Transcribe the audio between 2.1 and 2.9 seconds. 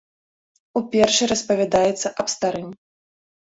аб старым.